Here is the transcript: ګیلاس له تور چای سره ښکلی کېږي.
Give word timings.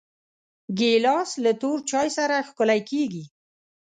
ګیلاس 0.77 1.31
له 1.43 1.51
تور 1.61 1.77
چای 1.89 2.07
سره 2.17 2.45
ښکلی 2.47 2.81
کېږي. 2.89 3.23